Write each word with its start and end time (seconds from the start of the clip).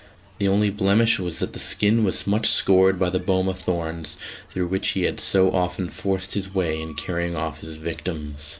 The 0.39 0.47
only 0.47 0.71
blemish 0.71 1.19
was 1.19 1.37
that 1.37 1.53
the 1.53 1.59
skin 1.59 2.03
was 2.03 2.25
much 2.25 2.47
scored 2.47 2.97
by 2.97 3.11
the 3.11 3.19
boma 3.19 3.53
thorns 3.53 4.17
through 4.49 4.65
which 4.65 4.87
he 4.97 5.03
had 5.03 5.19
so 5.19 5.51
often 5.51 5.91
forced 5.91 6.33
his 6.33 6.51
way 6.55 6.81
in 6.81 6.95
carrying 6.95 7.35
off 7.35 7.59
his 7.59 7.75
victims. 7.77 8.49